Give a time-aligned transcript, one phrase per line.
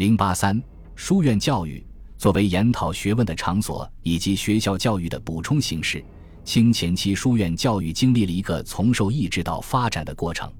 [0.00, 0.58] 零八三，
[0.94, 1.86] 书院教育
[2.16, 6.02] 作为研讨学问的场所以及学校教育的补充形式，
[6.42, 10.50] 清前期书院教育经历了一个从受抑制到发展的过程。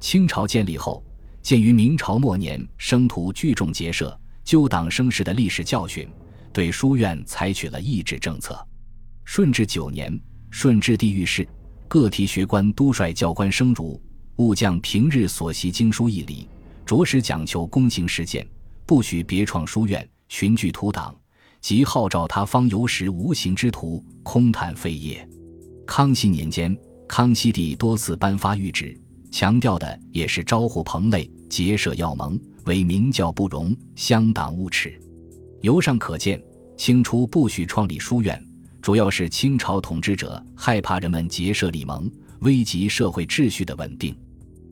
[0.00, 1.00] 清朝建立后，
[1.42, 6.08] 鉴于明朝末年生徒聚众结社、纠党生事的历史教训，
[6.52, 8.66] 对书院采取了抑制政策。
[9.24, 10.20] 顺治九年，
[10.50, 11.46] 顺治帝御史，
[11.86, 14.02] 各提学官都率教官生儒，
[14.38, 16.48] 务将平日所习经书义理，
[16.84, 18.44] 着实讲求公行实践，
[18.92, 21.16] 不许别创书院，群聚图党，
[21.62, 25.26] 即号召他方游时无形之徒，空谈废业。
[25.86, 26.76] 康熙年间，
[27.08, 28.94] 康熙帝多次颁发谕旨，
[29.30, 35.00] 强调的也是招呼朋类，结社要盟，为明教不容，乡党勿耻。
[35.62, 36.38] 由上可见，
[36.76, 38.46] 清初不许创立书院。
[38.82, 44.14] 主要是清朝统治者害怕人们结社立盟，危及社会秩序的稳定。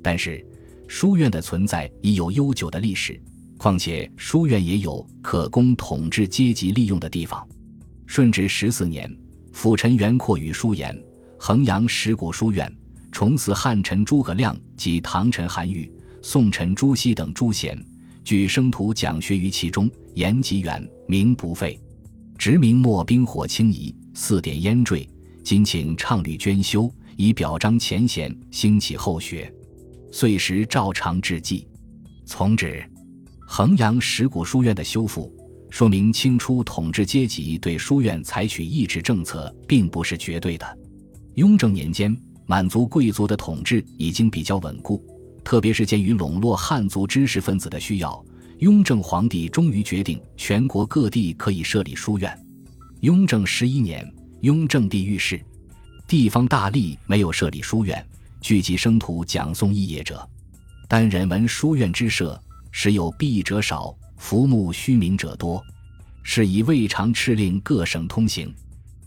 [0.00, 0.46] 但是，
[0.86, 3.20] 书院的存在已有悠久的历史，
[3.64, 7.42] 况且书院也有可供统治阶级利用的地方。
[8.04, 9.10] 顺治十四年，
[9.54, 10.94] 辅臣袁阔与书言，
[11.38, 12.70] 衡阳石鼓书院，
[13.10, 17.82] 重祀汉臣诸葛亮及唐臣韩愈、宋臣朱熹等诸贤，
[18.22, 21.80] 举生徒讲学于其中，言极远，名不废。
[22.36, 25.08] 直明末兵火轻移，四点烟坠。
[25.42, 29.50] 今请倡律捐修，以表彰前贤，兴起后学。
[30.12, 31.66] 岁时照常致祭。
[32.26, 32.84] 从止，
[33.46, 35.32] 衡阳石鼓书院的修复，
[35.70, 40.78] 说明清初统治阶级对书院采取抑制政策，并不是绝对的。
[41.34, 45.04] 雍正年间，满族贵族的统治已经比较稳固，
[45.44, 48.24] 特别是鉴于笼络汉族知识分子的需要。
[48.60, 52.36] 雍正皇帝终于决定，全国各地可以设立书院。
[53.00, 55.40] 雍正十一年，雍正帝御史，
[56.06, 58.04] 地方大吏没有设立书院，
[58.40, 60.26] 聚集生徒讲诵义业者。
[60.88, 62.40] 但人闻书院之设，
[62.76, 65.64] 时有弊者少，服务虚名者多，
[66.24, 68.52] 是以未尝敕令各省通行。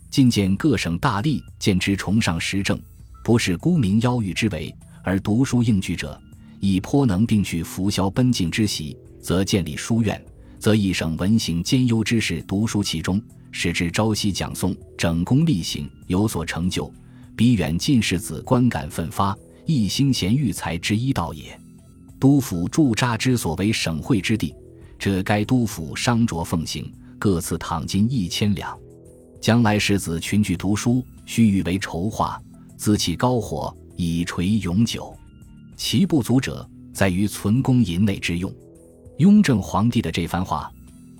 [0.08, 2.80] 近见各省大吏见之崇尚实政，
[3.22, 6.18] 不是沽名邀誉之为，而读书应举者，
[6.60, 8.96] 亦颇能并去拂销奔进之习。
[9.20, 10.20] 则建立书院，
[10.58, 13.20] 则一省文行兼优之士读书其中，
[13.52, 16.90] 使之朝夕讲诵，整功立行，有所成就，
[17.36, 21.60] 比远近士子观感奋发，一兴贤育才之一道也。
[22.20, 24.54] 督府驻扎之所为省会之地，
[24.98, 28.76] 这该督府商酌奉行，各赐躺金一千两。
[29.40, 32.40] 将来世子群聚读书，须欲为筹划，
[32.76, 35.16] 自起高火，以垂永久。
[35.76, 38.52] 其不足者，在于存功银内之用。
[39.18, 40.68] 雍正皇帝的这番话，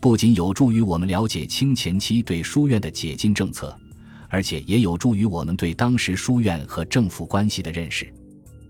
[0.00, 3.76] 不仅有助于我们了解清前期对书院的解禁政策，
[4.28, 8.12] 而且也有助于我们对当时书院和政府关系的认识。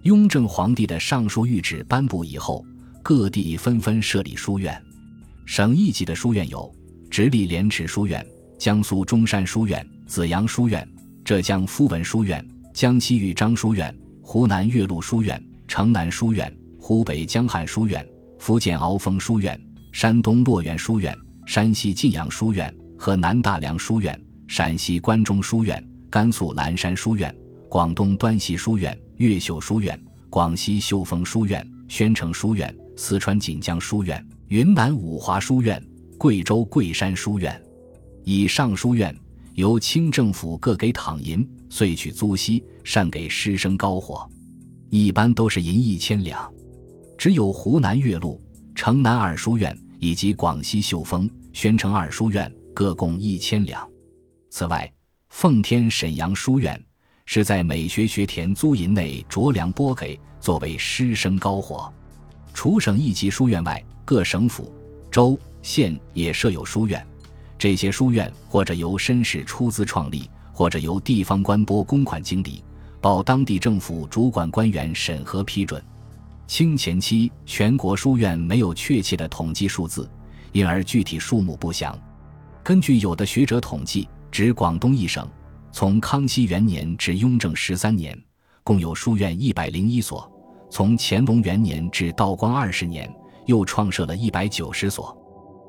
[0.02, 2.64] 雍正皇帝的上书谕旨颁布以后，
[3.02, 4.80] 各地纷纷设立书院。
[5.44, 6.72] 省一级的书院有：
[7.10, 8.24] 直隶莲池书院、
[8.58, 10.88] 江苏中山书院、紫阳书院、
[11.24, 18.06] 浙江夫文书院、江西豫章书院、湖南岳麓书院、城南书院、湖北江汉书院。
[18.38, 19.60] 福建鳌峰书院、
[19.90, 21.12] 山东洛源书院、
[21.44, 24.16] 山西晋阳书院、河南大梁书院、
[24.46, 27.34] 陕西关中书院、甘肃蓝山书院、
[27.68, 35.84] 广东端溪书院、越秀书院、广西秀峰书院、宣城书院、四川锦江书院、云南五华书院、
[36.16, 37.60] 贵州贵山书院。
[38.22, 39.12] 以上书院
[39.54, 44.28] 由清政府各给躺银，遂取租息，善给师生高火，
[44.88, 46.48] 一般都是银一千两。
[47.16, 48.38] 只有湖南岳麓、
[48.72, 53.84] 城南二书院以及广西秀峰、宣城二书院各共一千两。
[54.48, 54.88] 此外，
[55.30, 56.80] 奉天沈阳书院
[57.30, 61.92] 是在美学学田租银内酌量拨给，作为师生高火。
[62.54, 64.72] 除省一级书院外，各省府、
[65.10, 67.06] 州、县也设有书院。
[67.58, 72.64] 这些书院或者由绅士出资创立，或者由地方官拨公款经理，
[72.98, 75.84] 报当地政府主管官员审核批准。
[76.46, 80.08] 清前期，全国书院没有确切的统计数字，
[80.52, 81.94] 因而具体数目不详。
[82.64, 85.28] 根据有的学者统计，指广东一省，
[85.70, 88.18] 从康熙元年至雍正十三年，
[88.64, 90.18] 共有书院一百零一所；
[90.70, 93.12] 从乾隆元年至道光二十年，
[93.46, 95.16] 又创设了一百九十所。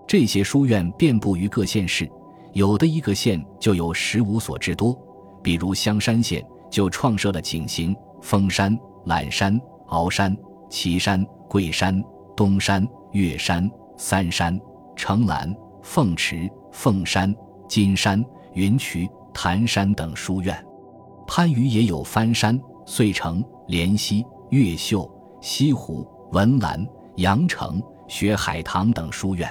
[0.07, 2.10] 这些书院遍布于各县市，
[2.54, 4.98] 有的一个县就有十五所之多。
[5.44, 9.60] 比如香山县就创设了景行、峰山、览山、
[9.90, 10.36] 鳌山。
[10.72, 12.00] 岐山、桂山、
[12.38, 13.68] 东山、岳山、
[13.98, 14.56] 三山、
[14.96, 15.51] 城南、
[15.81, 17.36] 凤池、凤山、
[17.68, 18.24] 金山、
[18.54, 19.10] 云渠、
[19.41, 20.53] 潭山等书院，
[21.25, 25.09] 番禺也有番山、遂城、莲溪、越秀、
[25.39, 29.50] 西湖、文澜、阳城、学海棠等书院。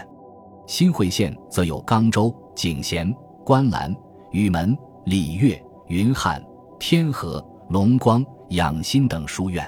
[0.67, 3.11] 新会县则有冈州、景贤、
[3.46, 3.96] 观澜、
[4.31, 4.76] 禹门、
[5.06, 6.44] 礼乐、云汉、
[6.79, 9.67] 天河、龙光、养心等书院。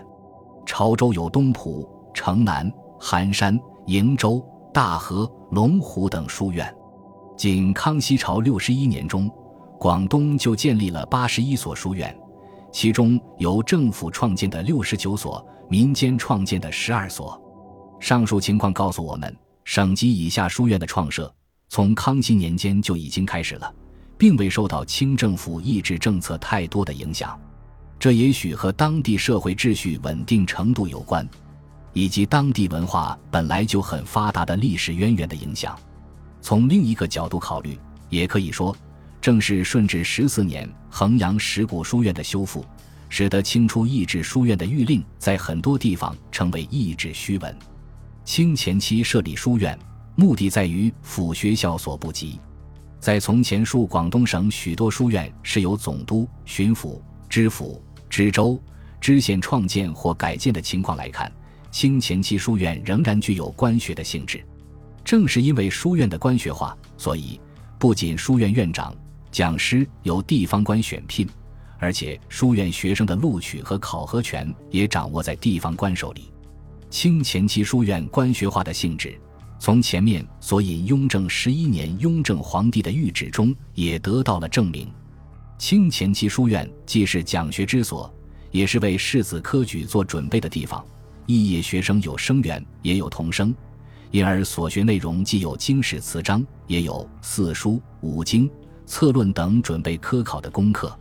[0.66, 2.70] 潮州有东浦、城南、
[3.00, 6.70] 寒山、瀛洲、大河、龙湖等书院。
[7.38, 9.30] 仅康熙朝六十一年中，
[9.80, 12.14] 广东就建立了八十一所书院，
[12.70, 17.40] 其中由政府创建的六十九所，民间创建的十二所。
[17.98, 19.34] 上述情况告诉我们。
[19.64, 21.32] 省级以下书院的创设，
[21.70, 23.74] 从康熙年间就已经开始了，
[24.18, 27.38] 并未受到清政府抑制政策太多的影响。
[27.98, 31.26] 这也许和当地社会秩序稳定程度有关，
[31.94, 35.74] 以及当地文化本来就很发达的历史渊源的影响。
[36.42, 37.78] 从另一个角度考虑，
[38.10, 38.76] 也可以说，
[39.20, 42.64] 正是顺治十四年衡阳石鼓书院的修复，
[43.08, 47.54] 使得清初抑制书院的谕令在很多地方成为抑制虚文。
[48.24, 49.78] 清前期设立书院，
[50.16, 52.40] 目的在于辅学校所不及。
[52.98, 58.62] 在从前述广东省许多书院是由总督、巡抚、知府、知州、
[59.00, 61.30] 知县创建或改建的情况来看，
[61.70, 64.44] 清前期书院仍然具有官学的性质。
[65.02, 67.40] 正是因为书院的官学化，所以
[67.78, 68.94] 不仅书院院长、
[69.30, 71.28] 讲师由地方官选聘，
[71.78, 76.32] 而且书院学生的录取和考核权也掌握在地方官手里。
[76.90, 79.16] 清前期书院官学化的性质，
[79.60, 84.88] 从前面所引雍正十一年雍正皇帝的谕旨中也得到了证明。
[85.58, 88.12] 清前期书院既是讲学之所，
[88.50, 90.84] 也是为士子科举做准备的地方。
[91.26, 93.54] 肄业学生有生源，也有童生，
[94.10, 98.50] 因而所学内容既有经史词章，也有四书、五经、
[98.90, 100.92] 策论等准备科考的功课。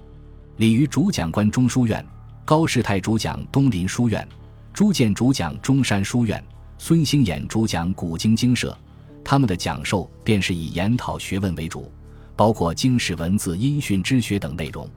[0.57, 2.05] 李渔主讲关中书院，
[2.45, 4.25] 高士泰主讲东林书院。
[4.71, 6.41] 朱建主讲中山书院，
[6.77, 8.77] 孙兴衍主讲古今经社，
[9.23, 11.91] 他们的讲授便是以研讨学问为主，
[12.35, 14.87] 包括经史文字、音讯之学等内容。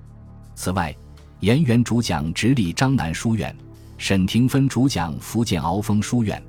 [0.54, 0.94] 此外，
[1.40, 3.56] 严元主讲直隶张南书院，
[3.96, 6.40] 沈廷芬主讲福建鳌峰书院，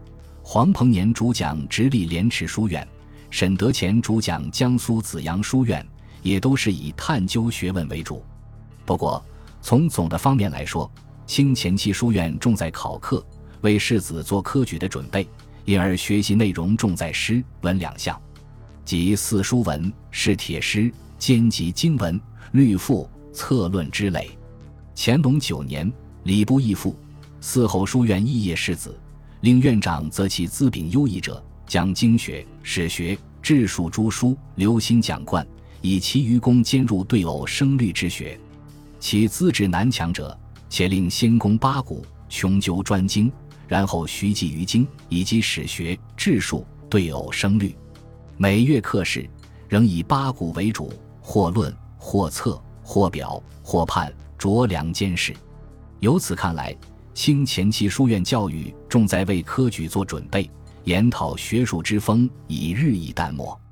[0.44, 2.86] 黄鹏年主讲直隶莲池书院，
[3.30, 5.84] 沈德潜主讲江苏紫阳书院，
[6.24, 8.24] 也都是以探究学问为主。
[8.86, 9.24] 不过，
[9.62, 10.92] 从总的方面来说，
[11.28, 13.24] 清前期书院重在考课，
[13.62, 15.28] 为世子做科举的准备，
[15.66, 18.20] 因而学习内容重在诗文两项，
[18.84, 22.20] 即四书文、是帖诗、兼及经文、
[22.52, 24.30] 律赋、策论之类。
[24.96, 25.92] 乾隆九年，
[26.24, 26.96] 礼部义父，
[27.42, 29.00] 嗣后书院肄业士子，
[29.42, 35.48] 令院长择其资禀优异者，将经学、史学、治术诸书留心讲贯，
[35.84, 38.40] 以其余功兼入对偶声律之学。
[39.00, 40.36] 其资质难强者。
[40.70, 43.32] 且令先攻八股，穷究专精，
[43.68, 47.76] 然后徐记于经，以及史学、治术、对偶声律。
[48.38, 49.30] 每月课时，
[49.70, 50.92] 仍以八股为主，
[51.22, 55.32] 或论，或策，或表，或判，酌量监视。
[56.00, 56.76] 由此看来，
[57.14, 60.50] 清前期书院教育重在为科举做准备，
[60.86, 63.63] 研讨学术之风已日益淡漠。